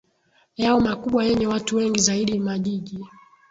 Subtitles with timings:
[0.57, 3.05] yao makubwa yenye watu wengi zaidi Majiji